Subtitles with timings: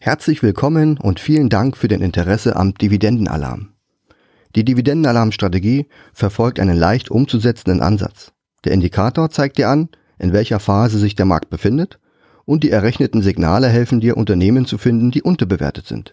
[0.00, 3.70] Herzlich willkommen und vielen Dank für den Interesse am Dividendenalarm.
[4.54, 8.30] Die Dividendenalarmstrategie verfolgt einen leicht umzusetzenden Ansatz.
[8.64, 9.88] Der Indikator zeigt dir an,
[10.20, 11.98] in welcher Phase sich der Markt befindet
[12.44, 16.12] und die errechneten Signale helfen dir, Unternehmen zu finden, die unterbewertet sind.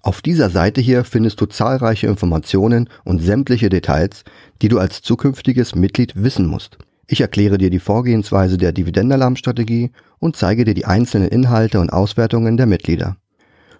[0.00, 4.24] Auf dieser Seite hier findest du zahlreiche Informationen und sämtliche Details,
[4.62, 6.78] die du als zukünftiges Mitglied wissen musst.
[7.12, 9.90] Ich erkläre dir die Vorgehensweise der Dividendenalarmstrategie
[10.20, 13.16] und zeige dir die einzelnen Inhalte und Auswertungen der Mitglieder.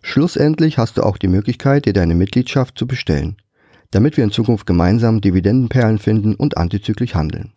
[0.02, 3.36] Schlussendlich hast du auch die Möglichkeit, dir deine Mitgliedschaft zu bestellen,
[3.92, 7.52] damit wir in Zukunft gemeinsam Dividendenperlen finden und antizyklisch handeln.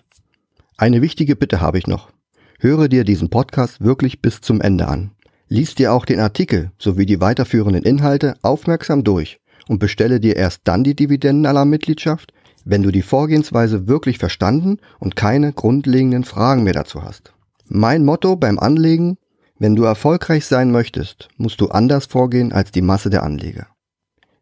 [0.78, 2.12] Eine wichtige Bitte habe ich noch.
[2.60, 5.10] Höre dir diesen Podcast wirklich bis zum Ende an.
[5.48, 10.62] Lies dir auch den Artikel sowie die weiterführenden Inhalte aufmerksam durch und bestelle dir erst
[10.66, 12.32] dann die Dividendenalarm-Mitgliedschaft,
[12.66, 17.34] wenn du die Vorgehensweise wirklich verstanden und keine grundlegenden Fragen mehr dazu hast.
[17.68, 19.18] Mein Motto beim Anlegen,
[19.60, 23.68] wenn du erfolgreich sein möchtest, musst du anders vorgehen als die Masse der Anleger.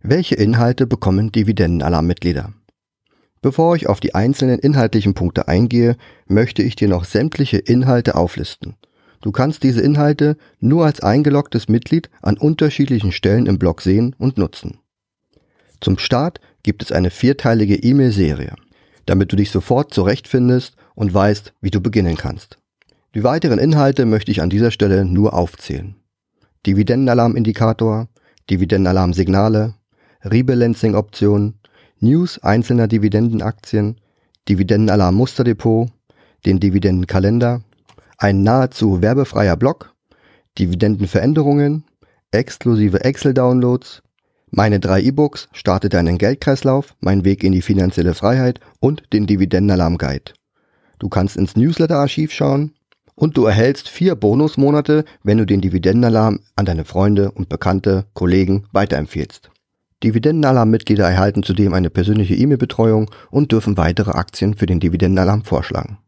[0.01, 2.53] Welche Inhalte bekommen Dividendenalarm-Mitglieder?
[3.41, 5.97] Bevor ich auf die einzelnen inhaltlichen Punkte eingehe,
[6.27, 8.75] möchte ich dir noch sämtliche Inhalte auflisten–
[9.21, 14.37] Du kannst diese Inhalte nur als eingeloggtes Mitglied an unterschiedlichen Stellen im Blog sehen und
[14.37, 14.79] nutzen.
[15.81, 18.55] Zum Start gibt es eine vierteilige E-Mail-Serie,
[19.07, 22.59] damit du dich sofort zurechtfindest und weißt, wie du beginnen kannst.
[23.15, 25.95] Die weiteren Inhalte möchte ich an dieser Stelle nur aufzählen.
[26.65, 28.07] Dividendenalarm-Indikator,
[28.49, 29.73] Dividendenalarm-Signale,
[30.23, 31.59] Rebalancing-Optionen,
[31.99, 33.99] News einzelner Dividendenaktien,
[34.47, 35.89] Dividendenalarm-Musterdepot,
[36.45, 37.61] den Dividendenkalender,
[38.17, 39.93] ein nahezu werbefreier Blog,
[40.59, 41.85] Dividendenveränderungen,
[42.31, 44.03] exklusive Excel-Downloads,
[44.51, 50.33] meine drei E-Books Starte deinen Geldkreislauf, Mein Weg in die finanzielle Freiheit und den Dividendenalarm-Guide.
[50.99, 52.73] Du kannst ins Newsletter-Archiv schauen
[53.15, 58.67] und du erhältst vier Bonusmonate, wenn du den Dividendenalarm an deine Freunde und Bekannte, Kollegen
[58.71, 59.49] weiterempfehlst.
[60.03, 65.99] Dividendenalarm-Mitglieder erhalten zudem eine persönliche E-Mail-Betreuung und dürfen weitere Aktien für den Dividendenalarm vorschlagen.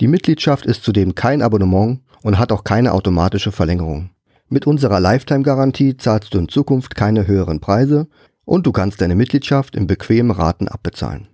[0.00, 4.10] Die Mitgliedschaft ist zudem kein Abonnement und hat auch keine automatische Verlängerung.
[4.50, 8.08] Mit unserer Lifetime-Garantie zahlst du in Zukunft keine höheren Preise
[8.46, 11.28] und du kannst deine Mitgliedschaft in bequemen Raten abbezahlen.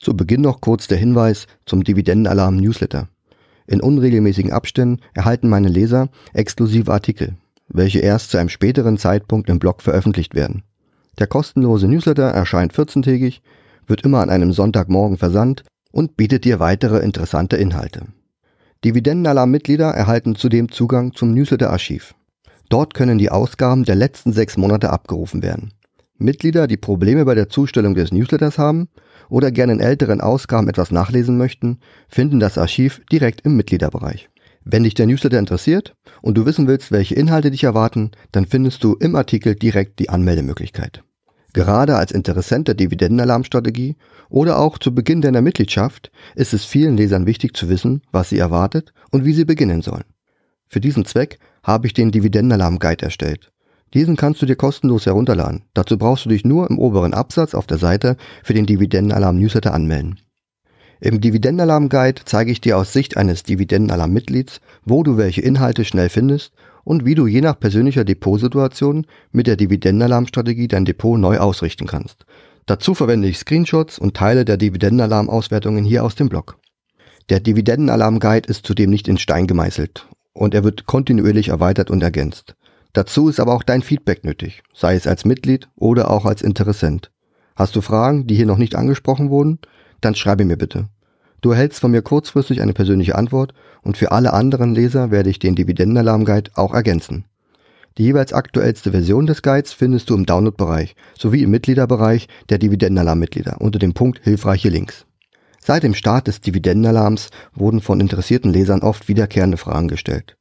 [0.00, 3.08] Zu Beginn noch kurz der Hinweis zum Dividendenalarm Newsletter.
[3.68, 7.36] In unregelmäßigen Abständen erhalten meine Leser exklusive Artikel,
[7.68, 10.64] welche erst zu einem späteren Zeitpunkt im Blog veröffentlicht werden.
[11.18, 13.40] Der kostenlose Newsletter erscheint 14-tägig,
[13.86, 18.06] wird immer an einem Sonntagmorgen versandt und bietet dir weitere interessante Inhalte.
[18.84, 22.14] Dividendenalarm-Mitglieder erhalten zudem Zugang zum Newsletter-Archiv.
[22.68, 25.72] Dort können die Ausgaben der letzten sechs Monate abgerufen werden.
[26.18, 28.88] Mitglieder, die Probleme bei der Zustellung des Newsletters haben
[29.28, 31.78] oder gerne in älteren Ausgaben etwas nachlesen möchten,
[32.08, 34.28] finden das Archiv direkt im Mitgliederbereich.
[34.64, 38.82] Wenn dich der Newsletter interessiert und du wissen willst, welche Inhalte dich erwarten, dann findest
[38.82, 41.04] du im Artikel direkt die Anmeldemöglichkeit.
[41.56, 43.96] Gerade als Interessent der Dividendenalarmstrategie
[44.28, 48.38] oder auch zu Beginn deiner Mitgliedschaft ist es vielen Lesern wichtig zu wissen, was sie
[48.38, 50.04] erwartet und wie sie beginnen sollen.
[50.68, 53.52] Für diesen Zweck habe ich den Dividendenalarm Guide erstellt.
[53.94, 55.62] Diesen kannst du dir kostenlos herunterladen.
[55.72, 59.72] Dazu brauchst du dich nur im oberen Absatz auf der Seite für den Dividendenalarm Newsletter
[59.72, 60.20] anmelden.
[61.00, 65.86] Im Dividendenalarm Guide zeige ich dir aus Sicht eines Dividendenalarm Mitglieds, wo du welche Inhalte
[65.86, 66.52] schnell findest
[66.86, 72.26] und wie du je nach persönlicher Depotsituation mit der Dividendenalarmstrategie dein Depot neu ausrichten kannst.
[72.64, 76.58] Dazu verwende ich Screenshots und Teile der Dividendenalarm-Auswertungen hier aus dem Blog.
[77.28, 82.54] Der Dividendenalarm-Guide ist zudem nicht in Stein gemeißelt und er wird kontinuierlich erweitert und ergänzt.
[82.92, 87.10] Dazu ist aber auch dein Feedback nötig, sei es als Mitglied oder auch als Interessent.
[87.56, 89.58] Hast du Fragen, die hier noch nicht angesprochen wurden?
[90.00, 90.88] Dann schreibe mir bitte.
[91.40, 95.38] Du erhältst von mir kurzfristig eine persönliche Antwort und für alle anderen Leser werde ich
[95.38, 97.24] den Dividendenalarm-Guide auch ergänzen.
[97.98, 103.60] Die jeweils aktuellste Version des Guides findest du im Download-Bereich sowie im Mitgliederbereich der Dividendenalarm-Mitglieder
[103.60, 105.06] unter dem Punkt Hilfreiche Links.
[105.60, 110.36] Seit dem Start des Dividendenalarms wurden von interessierten Lesern oft wiederkehrende Fragen gestellt.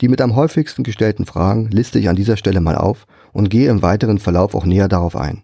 [0.00, 3.68] Die mit am häufigsten gestellten Fragen liste ich an dieser Stelle mal auf und gehe
[3.68, 5.42] im weiteren Verlauf auch näher darauf ein.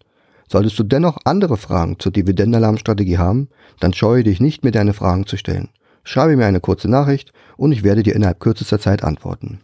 [0.49, 3.49] Solltest du dennoch andere Fragen zur Dividendenalarmstrategie haben,
[3.81, 5.71] dann scheue dich nicht, mir deine Fragen zu stellen.
[6.05, 9.61] Schreibe mir eine kurze Nachricht und ich werde dir innerhalb kürzester Zeit antworten.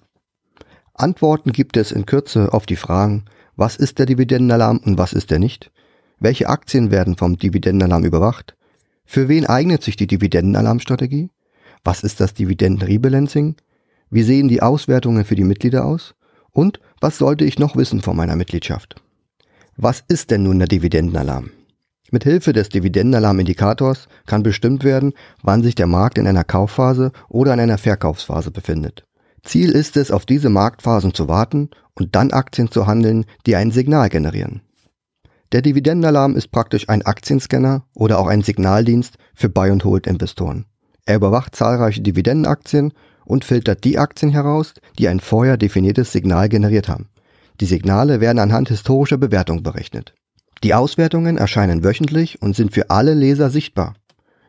[0.94, 3.24] Antworten gibt es in Kürze auf die Fragen,
[3.56, 5.70] was ist der Dividendenalarm und was ist er nicht?
[6.18, 8.56] Welche Aktien werden vom Dividendenalarm überwacht?
[9.04, 11.30] Für wen eignet sich die Dividendenalarmstrategie?
[11.84, 13.56] Was ist das Dividenden-Rebalancing?
[14.10, 16.14] Wie sehen die Auswertungen für die Mitglieder aus?
[16.50, 18.96] Und was sollte ich noch wissen von meiner Mitgliedschaft?
[19.76, 21.50] Was ist denn nun der Dividendenalarm?
[22.10, 27.54] Mit Hilfe des Dividendenalarm-Indikators kann bestimmt werden, wann sich der Markt in einer Kaufphase oder
[27.54, 29.06] in einer Verkaufsphase befindet.
[29.42, 33.70] Ziel ist es, auf diese Marktphasen zu warten und dann Aktien zu handeln, die ein
[33.70, 34.60] Signal generieren.
[35.52, 40.66] Der Dividendenalarm ist praktisch ein Aktienscanner oder auch ein Signaldienst für Buy- und Hold-Investoren.
[41.06, 42.92] Er überwacht zahlreiche Dividendenaktien
[43.24, 47.08] und filtert die Aktien heraus, die ein vorher definiertes Signal generiert haben.
[47.62, 50.16] Die Signale werden anhand historischer Bewertung berechnet.
[50.64, 53.94] Die Auswertungen erscheinen wöchentlich und sind für alle Leser sichtbar.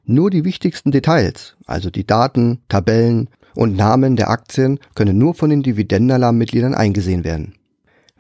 [0.03, 5.51] Nur die wichtigsten Details, also die Daten, Tabellen und Namen der Aktien, können nur von
[5.51, 7.53] den Dividendenalarm-Mitgliedern eingesehen werden.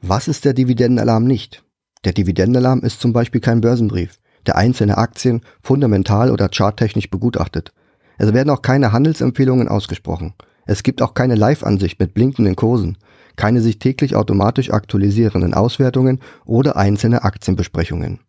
[0.03, 1.63] Was ist der Dividendenalarm nicht?
[2.05, 7.73] Der Dividendenalarm ist zum Beispiel kein Börsenbrief, der einzelne Aktien fundamental oder charttechnisch begutachtet.
[8.19, 10.35] Es werden auch keine Handelsempfehlungen ausgesprochen.
[10.67, 12.99] Es gibt auch keine Live-Ansicht mit blinkenden Kursen,
[13.35, 18.19] keine sich täglich automatisch aktualisierenden Auswertungen oder einzelne Aktienbesprechungen.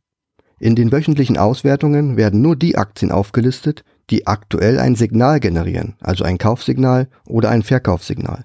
[0.61, 6.25] In den wöchentlichen Auswertungen werden nur die Aktien aufgelistet, die aktuell ein Signal generieren, also
[6.25, 8.45] ein Kaufsignal oder ein Verkaufssignal.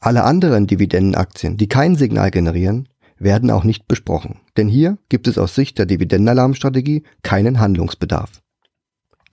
[0.00, 2.88] Alle anderen Dividendenaktien, die kein Signal generieren,
[3.18, 8.40] werden auch nicht besprochen, denn hier gibt es aus Sicht der Dividendenalarmstrategie keinen Handlungsbedarf.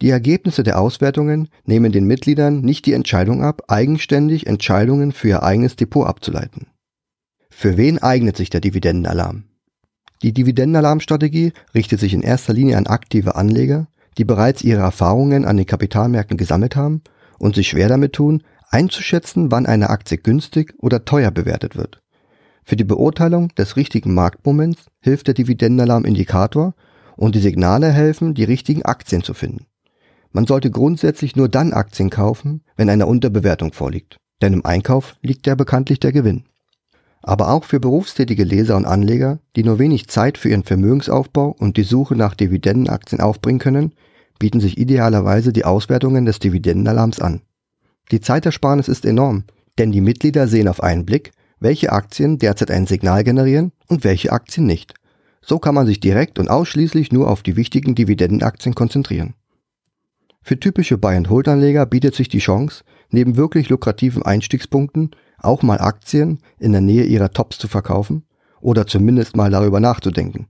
[0.02, 5.44] Die Ergebnisse der Auswertungen nehmen den Mitgliedern nicht die Entscheidung ab, eigenständig Entscheidungen für ihr
[5.44, 6.68] eigenes Depot abzuleiten.
[7.50, 9.46] Für wen eignet sich der Dividendenalarm?
[10.22, 13.88] Die Dividendenalarmstrategie richtet sich in erster Linie an aktive Anleger,
[14.20, 17.02] die bereits ihre Erfahrungen an den Kapitalmärkten gesammelt haben
[17.40, 22.02] und sich schwer damit tun, einzuschätzen, wann eine Aktie günstig oder teuer bewertet wird.
[22.64, 26.76] Für die Beurteilung des richtigen Marktmoments hilft der Dividendenalarm-Indikator
[27.16, 29.66] und die Signale helfen, die richtigen Aktien zu finden.
[30.38, 34.18] Man sollte grundsätzlich nur dann Aktien kaufen, wenn eine Unterbewertung vorliegt.
[34.40, 36.44] Denn im Einkauf liegt ja bekanntlich der Gewinn.
[37.24, 41.76] Aber auch für berufstätige Leser und Anleger, die nur wenig Zeit für ihren Vermögensaufbau und
[41.76, 43.94] die Suche nach Dividendenaktien aufbringen können,
[44.38, 47.42] bieten sich idealerweise die Auswertungen des Dividendenalarms an.
[48.12, 49.46] Die Zeitersparnis ist enorm,
[49.80, 54.32] denn die Mitglieder sehen auf einen Blick, welche Aktien derzeit ein Signal generieren und welche
[54.32, 54.94] Aktien nicht.
[55.42, 59.34] So kann man sich direkt und ausschließlich nur auf die wichtigen Dividendenaktien konzentrieren.
[60.48, 66.72] Für typische Buy-and-Hold-Anleger bietet sich die Chance, neben wirklich lukrativen Einstiegspunkten auch mal Aktien in
[66.72, 68.24] der Nähe ihrer Tops zu verkaufen
[68.62, 70.48] oder zumindest mal darüber nachzudenken.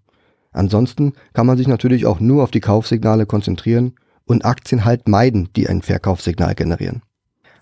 [0.52, 3.96] Ansonsten kann man sich natürlich auch nur auf die Kaufsignale konzentrieren
[4.26, 7.02] und Aktien halt meiden, die ein Verkaufssignal generieren.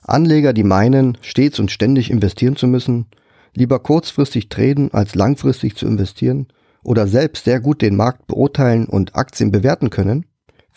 [0.01, 3.05] Anleger, die meinen, stets und ständig investieren zu müssen,
[3.53, 6.47] lieber kurzfristig traden, als langfristig zu investieren
[6.83, 10.25] oder selbst sehr gut den Markt beurteilen und Aktien bewerten können,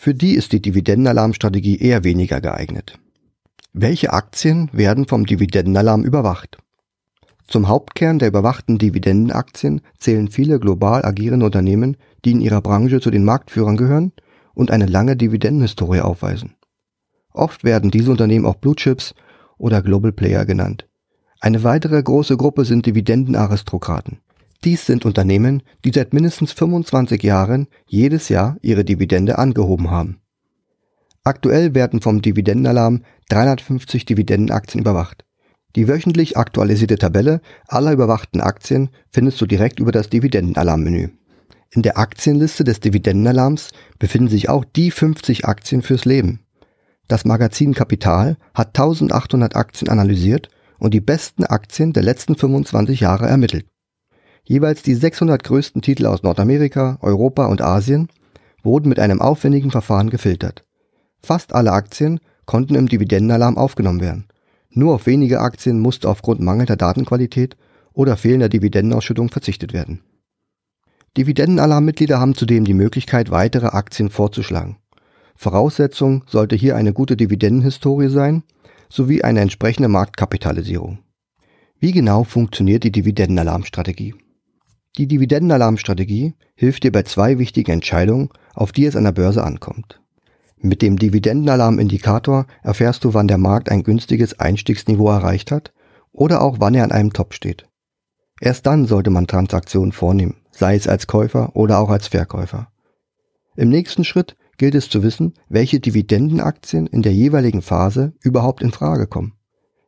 [0.01, 2.97] für die ist die Dividendenalarmstrategie eher weniger geeignet.
[3.73, 6.57] Welche Aktien werden vom Dividendenalarm überwacht?
[7.49, 13.11] Zum Hauptkern der überwachten Dividendenaktien zählen viele global agierende Unternehmen, die in ihrer Branche zu
[13.11, 14.13] den Marktführern gehören
[14.53, 16.55] und eine lange Dividendenhistorie aufweisen.
[17.33, 19.13] Oft werden diese Unternehmen auch Blue Chips
[19.57, 20.87] oder Global Player genannt.
[21.41, 24.19] Eine weitere große Gruppe sind Dividendenaristokraten.
[24.65, 30.19] Dies sind Unternehmen, die seit mindestens 25 Jahren jedes Jahr ihre Dividende angehoben haben.
[31.23, 35.23] Aktuell werden vom Dividendenalarm 350 Dividendenaktien überwacht.
[35.75, 41.09] Die wöchentlich aktualisierte Tabelle aller überwachten Aktien findest du direkt über das Dividendenalarm-Menü.
[41.71, 43.69] In der Aktienliste des Dividendenalarms
[43.99, 46.39] befinden sich auch die 50 Aktien fürs Leben.
[47.07, 53.27] Das Magazin Kapital hat 1800 Aktien analysiert und die besten Aktien der letzten 25 Jahre
[53.27, 53.68] ermittelt.
[54.49, 58.09] Jeweils die 600 größten Titel aus Nordamerika, Europa und Asien
[58.63, 60.65] wurden mit einem aufwendigen Verfahren gefiltert.
[61.21, 64.25] Fast alle Aktien konnten im Dividendenalarm aufgenommen werden.
[64.71, 67.57] Nur auf wenige Aktien musste aufgrund mangelnder Datenqualität
[67.93, 70.01] oder fehlender Dividendenausschüttung verzichtet werden.
[71.15, 74.77] Dividendenalarmmitglieder haben zudem die Möglichkeit, weitere Aktien vorzuschlagen.
[75.35, 78.41] Voraussetzung sollte hier eine gute Dividendenhistorie sein,
[78.89, 80.97] sowie eine entsprechende Marktkapitalisierung.
[81.79, 84.15] Wie genau funktioniert die Dividendenalarmstrategie?
[84.97, 90.01] Die Dividendenalarmstrategie hilft dir bei zwei wichtigen Entscheidungen, auf die es an der Börse ankommt.
[90.57, 95.73] Mit dem Dividendenalarm-Indikator erfährst du, wann der Markt ein günstiges Einstiegsniveau erreicht hat
[96.11, 97.65] oder auch wann er an einem Top steht.
[98.41, 102.71] Erst dann sollte man Transaktionen vornehmen, sei es als Käufer oder auch als Verkäufer.
[103.55, 108.71] Im nächsten Schritt gilt es zu wissen, welche Dividendenaktien in der jeweiligen Phase überhaupt in
[108.71, 109.33] Frage kommen.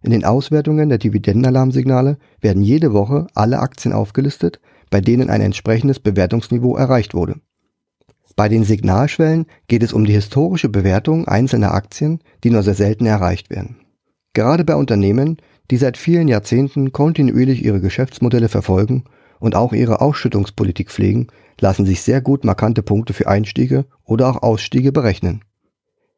[0.01, 4.59] In den Auswertungen der Dividendenalarmsignale werden jede Woche alle Aktien aufgelistet,
[4.91, 7.37] bei denen ein entsprechendes Bewertungsniveau erreicht wurde.
[8.35, 13.05] Bei den Signalschwellen geht es um die historische Bewertung einzelner Aktien, die nur sehr selten
[13.05, 13.77] erreicht werden.
[14.33, 15.37] Gerade bei Unternehmen,
[15.69, 19.05] die seit vielen Jahrzehnten kontinuierlich ihre Geschäftsmodelle verfolgen
[19.39, 21.27] und auch ihre Ausschüttungspolitik pflegen,
[21.59, 25.43] lassen sich sehr gut markante Punkte für Einstiege oder auch Ausstiege berechnen.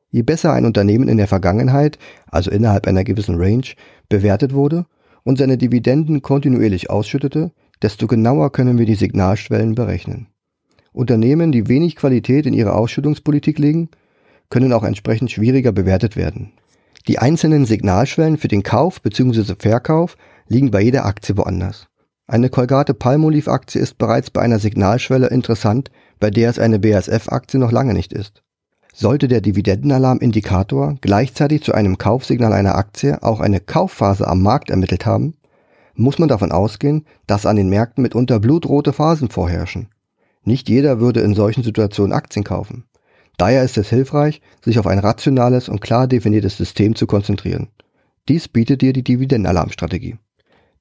[0.10, 1.98] Je besser ein Unternehmen in der Vergangenheit,
[2.30, 3.66] also innerhalb einer gewissen Range,
[4.10, 4.86] bewertet wurde,
[5.24, 7.52] und seine Dividenden kontinuierlich ausschüttete,
[7.84, 10.28] desto genauer können wir die Signalschwellen berechnen.
[10.94, 13.90] Unternehmen, die wenig Qualität in ihre Ausschüttungspolitik legen,
[14.50, 16.54] können auch entsprechend schwieriger bewertet werden.
[17.08, 19.56] Die einzelnen Signalschwellen für den Kauf bzw.
[19.60, 20.16] Verkauf
[20.48, 21.88] liegen bei jeder Aktie woanders.
[22.28, 27.28] Eine Colgate Palmolive Aktie ist bereits bei einer Signalschwelle interessant, bei der es eine BASF
[27.28, 28.44] Aktie noch lange nicht ist.
[28.94, 35.06] Sollte der Dividendenalarm-Indikator gleichzeitig zu einem Kaufsignal einer Aktie auch eine Kaufphase am Markt ermittelt
[35.06, 35.34] haben,
[35.96, 39.90] muss man davon ausgehen, dass an den Märkten mitunter blutrote Phasen vorherrschen.
[40.44, 42.86] Nicht jeder würde in solchen Situationen Aktien kaufen.
[43.38, 47.70] Daher ist es hilfreich, sich auf ein rationales und klar definiertes System zu konzentrieren.
[48.28, 50.18] Dies bietet dir die Dividendenalarmstrategie.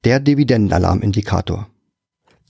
[0.03, 1.67] Der Dividendenalarmindikator.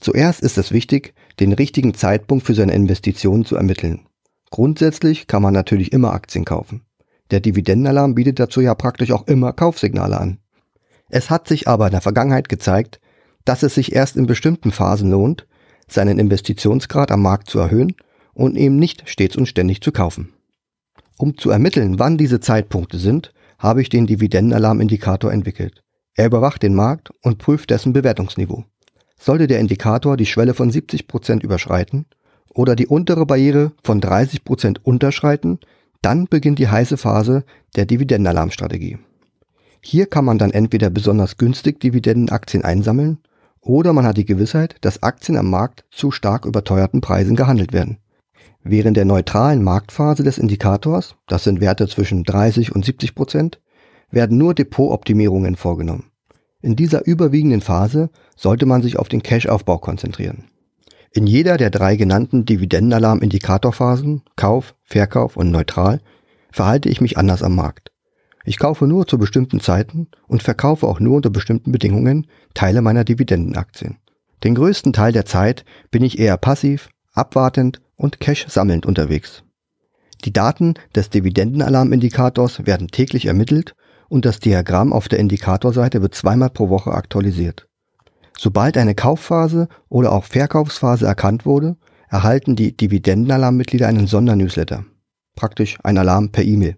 [0.00, 4.06] Zuerst ist es wichtig, den richtigen Zeitpunkt für seine Investitionen zu ermitteln.
[4.50, 6.82] Grundsätzlich kann man natürlich immer Aktien kaufen.
[7.30, 10.38] Der Dividendenalarm bietet dazu ja praktisch auch immer Kaufsignale an.
[11.14, 12.98] Es hat sich aber in der Vergangenheit gezeigt,
[13.44, 15.46] dass es sich erst in bestimmten Phasen lohnt,
[15.86, 17.94] seinen Investitionsgrad am Markt zu erhöhen
[18.32, 20.32] und eben nicht stets und ständig zu kaufen.
[21.16, 25.84] Um zu ermitteln, wann diese Zeitpunkte sind, habe ich den Dividendenalarmindikator entwickelt.
[26.16, 28.64] Er überwacht den Markt und prüft dessen Bewertungsniveau.
[29.16, 32.06] Sollte der Indikator die Schwelle von 70 Prozent überschreiten,
[32.48, 35.60] oder die untere Barriere von 30 Prozent unterschreiten,
[36.02, 37.44] dann beginnt die heiße Phase
[37.76, 38.98] der Dividendenalarmstrategie.
[39.86, 43.18] Hier kann man dann entweder besonders günstig Dividendenaktien einsammeln
[43.60, 47.98] oder man hat die Gewissheit, dass Aktien am Markt zu stark überteuerten Preisen gehandelt werden.
[48.62, 53.60] Während der neutralen Marktphase des Indikators, das sind Werte zwischen 30 und 70 Prozent,
[54.10, 56.10] werden nur Depotoptimierungen vorgenommen.
[56.62, 60.44] In dieser überwiegenden Phase sollte man sich auf den Cash-Aufbau konzentrieren.
[61.12, 66.00] In jeder der drei genannten Dividendenalarm-Indikatorphasen, Kauf, Verkauf und Neutral,
[66.50, 67.93] verhalte ich mich anders am Markt.
[68.44, 73.04] Ich kaufe nur zu bestimmten Zeiten und verkaufe auch nur unter bestimmten Bedingungen Teile meiner
[73.04, 73.96] Dividendenaktien.
[74.44, 79.42] Den größten Teil der Zeit bin ich eher passiv, abwartend und Cash sammelnd unterwegs.
[80.24, 83.74] Die Daten des Dividendenalarmindikators werden täglich ermittelt
[84.08, 87.66] und das Diagramm auf der Indikatorseite wird zweimal pro Woche aktualisiert.
[88.36, 91.76] Sobald eine Kaufphase oder auch Verkaufsphase erkannt wurde,
[92.08, 94.84] erhalten die Dividendenalarmmitglieder einen Sondernewsletter.
[95.34, 96.76] Praktisch ein Alarm per E-Mail.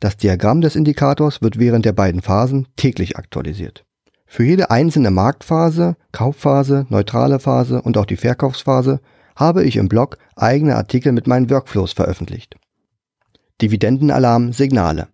[0.00, 3.84] Das Diagramm des Indikators wird während der beiden Phasen täglich aktualisiert.
[4.26, 9.00] Für jede einzelne Marktphase, Kaufphase, neutrale Phase und auch die Verkaufsphase
[9.36, 12.56] habe ich im Blog eigene Artikel mit meinen Workflows veröffentlicht.
[13.60, 15.08] Dividendenalarm Signale.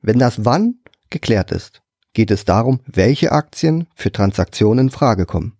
[0.00, 0.80] Wenn das Wann
[1.10, 1.82] geklärt ist,
[2.12, 5.56] geht es darum, welche Aktien für Transaktionen in Frage kommen.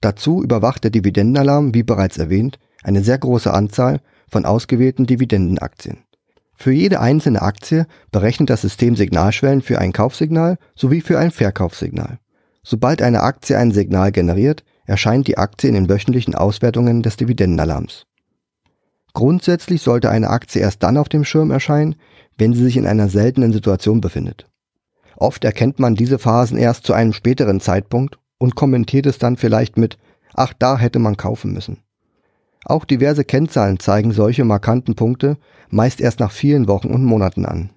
[0.00, 6.04] Dazu überwacht der Dividendenalarm, wie bereits erwähnt, eine sehr große Anzahl von ausgewählten Dividendenaktien.
[6.54, 12.18] Für jede einzelne Aktie berechnet das System Signalschwellen für ein Kaufsignal sowie für ein Verkaufssignal.
[12.62, 18.06] Sobald eine Aktie ein Signal generiert, erscheint die Aktie in den wöchentlichen Auswertungen des Dividendenalarms.
[19.14, 21.96] Grundsätzlich sollte eine Aktie erst dann auf dem Schirm erscheinen,
[22.38, 24.48] wenn sie sich in einer seltenen Situation befindet.
[25.16, 29.76] Oft erkennt man diese Phasen erst zu einem späteren Zeitpunkt und kommentiert es dann vielleicht
[29.76, 29.98] mit,
[30.34, 31.78] ach da hätte man kaufen müssen.
[32.64, 35.36] Auch diverse Kennzahlen zeigen solche markanten Punkte
[35.72, 37.70] meist erst nach vielen Wochen und Monaten an.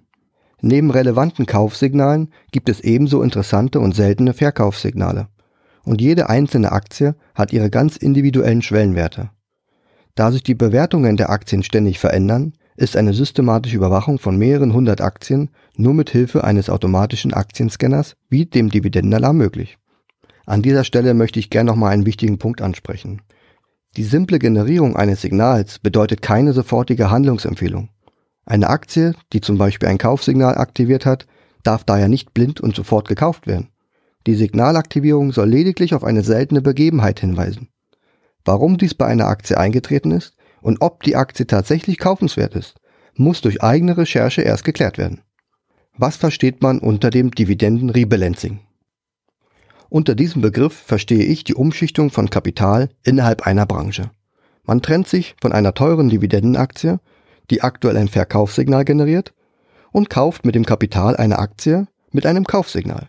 [0.61, 5.27] Neben relevanten Kaufsignalen gibt es ebenso interessante und seltene Verkaufssignale.
[5.83, 9.29] Und jede einzelne Aktie hat ihre ganz individuellen Schwellenwerte.
[10.15, 15.01] Da sich die Bewertungen der Aktien ständig verändern, ist eine systematische Überwachung von mehreren hundert
[15.01, 19.77] Aktien nur mit Hilfe eines automatischen Aktienscanners wie dem Dividendenalarm möglich.
[20.45, 23.21] An dieser Stelle möchte ich gerne nochmal einen wichtigen Punkt ansprechen.
[23.97, 27.89] Die simple Generierung eines Signals bedeutet keine sofortige Handlungsempfehlung.
[28.45, 31.25] Eine Aktie, die zum Beispiel ein Kaufsignal aktiviert hat,
[31.63, 33.69] darf daher nicht blind und sofort gekauft werden.
[34.27, 37.69] Die Signalaktivierung soll lediglich auf eine seltene Begebenheit hinweisen.
[38.43, 42.75] Warum dies bei einer Aktie eingetreten ist, und ob die Aktie tatsächlich kaufenswert ist,
[43.13, 45.21] muss durch eigene Recherche erst geklärt werden.
[45.95, 48.64] Was versteht man unter dem Dividenden-Rebalancing?
[49.95, 54.11] Unter diesem Begriff verstehe ich die Umschichtung von Kapital innerhalb einer Branche.
[54.65, 56.99] Man trennt sich von einer teuren Dividendenaktie,
[57.49, 59.33] die aktuell ein Verkaufssignal generiert,
[59.93, 63.07] und kauft mit dem Kapital eine Aktie mit einem Kaufsignal.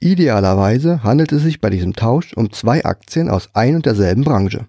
[0.00, 4.68] Idealerweise handelt es sich bei diesem Tausch um zwei Aktien aus ein und derselben Branche.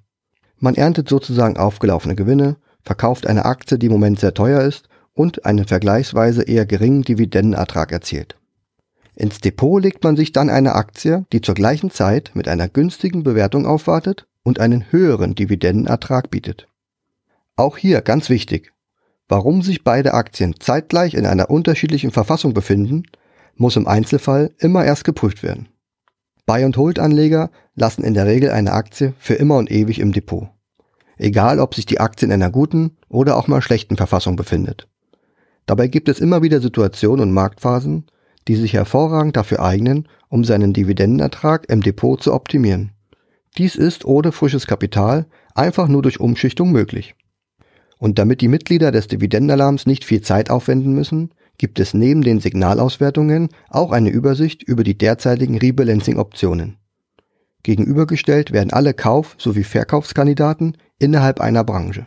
[0.59, 5.45] Man erntet sozusagen aufgelaufene Gewinne, verkauft eine Aktie, die im Moment sehr teuer ist und
[5.45, 8.37] einen vergleichsweise eher geringen Dividendenertrag erzielt.
[9.19, 13.23] Ins Depot legt man sich dann eine Aktie, die zur gleichen Zeit mit einer günstigen
[13.23, 16.67] Bewertung aufwartet und einen höheren Dividendenertrag bietet.
[17.55, 18.73] Auch hier ganz wichtig.
[19.27, 23.05] Warum sich beide Aktien zeitgleich in einer unterschiedlichen Verfassung befinden,
[23.55, 25.67] muss im Einzelfall immer erst geprüft werden.
[26.45, 30.49] Buy-and-Hold-Anleger lassen in der Regel eine Aktie für immer und ewig im Depot.
[31.17, 34.87] Egal, ob sich die Aktie in einer guten oder auch mal schlechten Verfassung befindet.
[35.65, 38.05] Dabei gibt es immer wieder Situationen und Marktphasen,
[38.47, 42.91] die sich hervorragend dafür eignen, um seinen Dividendenertrag im Depot zu optimieren.
[43.57, 45.25] Dies ist ohne frisches Kapital
[45.55, 47.15] einfach nur durch Umschichtung möglich.
[47.97, 52.39] Und damit die Mitglieder des Dividendenalarms nicht viel Zeit aufwenden müssen, gibt es neben den
[52.39, 56.77] Signalauswertungen auch eine Übersicht über die derzeitigen Rebalancing-Optionen.
[57.63, 62.05] Gegenübergestellt werden alle Kauf- sowie Verkaufskandidaten innerhalb einer Branche.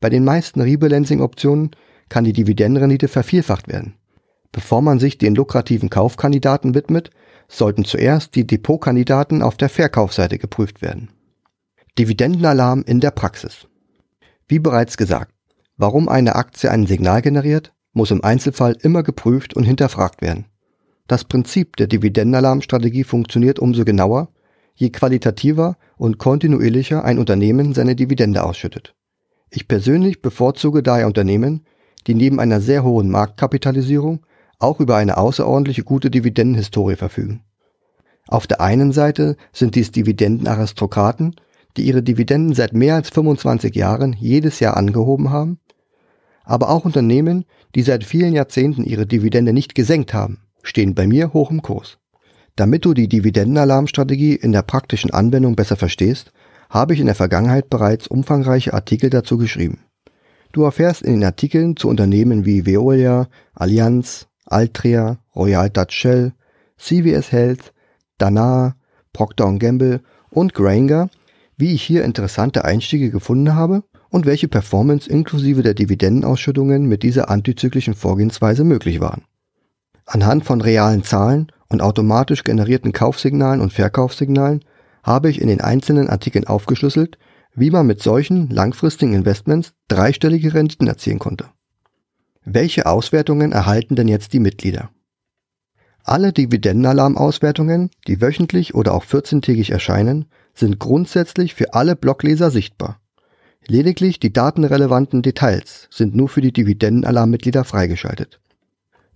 [0.00, 1.70] Bei den meisten Rebalancing-Optionen
[2.08, 3.94] kann die Dividendenrendite vervielfacht werden.
[4.54, 7.10] Bevor man sich den lukrativen Kaufkandidaten widmet,
[7.48, 11.10] sollten zuerst die Depotkandidaten auf der Verkaufsseite geprüft werden.
[11.98, 13.66] Dividendenalarm in der Praxis.
[14.46, 15.32] Wie bereits gesagt,
[15.76, 20.46] warum eine Aktie ein Signal generiert, muss im Einzelfall immer geprüft und hinterfragt werden.
[21.08, 24.28] Das Prinzip der Dividendenalarmstrategie funktioniert umso genauer,
[24.76, 28.94] je qualitativer und kontinuierlicher ein Unternehmen seine Dividende ausschüttet.
[29.50, 31.66] Ich persönlich bevorzuge daher Unternehmen,
[32.06, 34.24] die neben einer sehr hohen Marktkapitalisierung
[34.64, 37.44] auch über eine außerordentliche gute Dividendenhistorie verfügen.
[38.26, 41.36] Auf der einen Seite sind dies Dividendenaristokraten,
[41.76, 45.58] die ihre Dividenden seit mehr als 25 Jahren jedes Jahr angehoben haben,
[46.44, 47.44] aber auch Unternehmen,
[47.74, 51.98] die seit vielen Jahrzehnten ihre Dividende nicht gesenkt haben, stehen bei mir hoch im Kurs.
[52.56, 56.32] Damit du die Dividendenalarmstrategie in der praktischen Anwendung besser verstehst,
[56.70, 59.80] habe ich in der Vergangenheit bereits umfangreiche Artikel dazu geschrieben.
[60.52, 66.32] Du erfährst in den Artikeln zu Unternehmen wie Veolia, Allianz, Altria, Royal Dutch Shell,
[66.78, 67.72] CVS Health,
[68.18, 68.76] Danaher,
[69.12, 71.08] Procter Gamble und Granger,
[71.56, 77.30] wie ich hier interessante Einstiege gefunden habe und welche Performance inklusive der Dividendenausschüttungen mit dieser
[77.30, 79.24] antizyklischen Vorgehensweise möglich waren.
[80.06, 84.64] Anhand von realen Zahlen und automatisch generierten Kaufsignalen und Verkaufssignalen
[85.02, 87.18] habe ich in den einzelnen Artikeln aufgeschlüsselt,
[87.54, 91.46] wie man mit solchen langfristigen Investments dreistellige Renditen erzielen konnte.
[92.46, 94.90] Welche Auswertungen erhalten denn jetzt die Mitglieder?
[96.04, 103.00] Alle Dividendenalarm-Auswertungen, die wöchentlich oder auch 14-tägig erscheinen, sind grundsätzlich für alle Blogleser sichtbar.
[103.66, 108.40] Lediglich die datenrelevanten Details sind nur für die Dividendenalarm-Mitglieder freigeschaltet.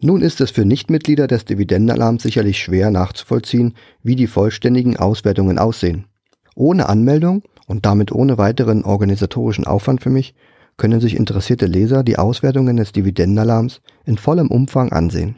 [0.01, 6.07] Nun ist es für Nichtmitglieder des Dividendenalarms sicherlich schwer nachzuvollziehen, wie die vollständigen Auswertungen aussehen.
[6.55, 10.35] Ohne Anmeldung und damit ohne weiteren organisatorischen Aufwand für mich
[10.79, 15.37] können sich interessierte Leser die Auswertungen des Dividendenalarms in vollem Umfang ansehen.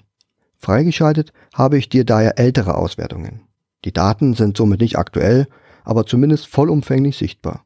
[0.57, 3.41] Freigeschaltet habe ich dir daher ältere Auswertungen.
[3.85, 5.49] Die Daten sind somit nicht aktuell,
[5.83, 7.65] aber zumindest vollumfänglich sichtbar.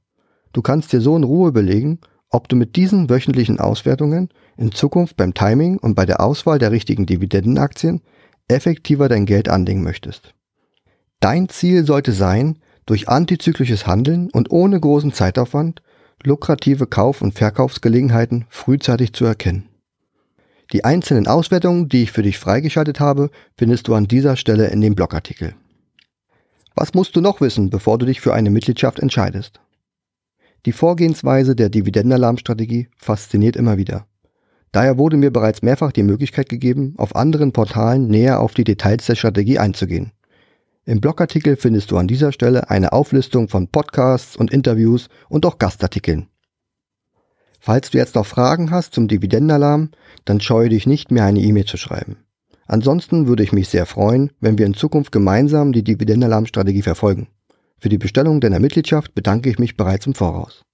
[0.52, 1.98] Du kannst dir so in Ruhe überlegen,
[2.30, 6.70] ob du mit diesen wöchentlichen Auswertungen in Zukunft beim Timing und bei der Auswahl der
[6.70, 8.00] richtigen Dividendenaktien
[8.46, 10.34] effektiver dein Geld anlegen möchtest.
[11.18, 15.82] Dein Ziel sollte sein, durch antizyklisches Handeln und ohne großen Zeitaufwand
[16.26, 19.68] lukrative Kauf- und Verkaufsgelegenheiten frühzeitig zu erkennen.
[20.72, 24.80] Die einzelnen Auswertungen, die ich für dich freigeschaltet habe, findest du an dieser Stelle in
[24.80, 25.54] dem Blogartikel.
[26.74, 29.60] Was musst du noch wissen, bevor du dich für eine Mitgliedschaft entscheidest?
[30.66, 34.06] Die Vorgehensweise der Dividendenalarmstrategie fasziniert immer wieder.
[34.72, 39.06] Daher wurde mir bereits mehrfach die Möglichkeit gegeben, auf anderen Portalen näher auf die Details
[39.06, 40.10] der Strategie einzugehen.
[40.86, 45.58] Im Blogartikel findest du an dieser Stelle eine Auflistung von Podcasts und Interviews und auch
[45.58, 46.28] Gastartikeln.
[47.58, 49.92] Falls du jetzt noch Fragen hast zum Dividendenalarm,
[50.26, 52.18] dann scheue dich nicht mehr eine E-Mail zu schreiben.
[52.66, 57.28] Ansonsten würde ich mich sehr freuen, wenn wir in Zukunft gemeinsam die Dividendenalarmstrategie verfolgen.
[57.78, 60.64] Für die Bestellung deiner Mitgliedschaft bedanke ich mich bereits im Voraus.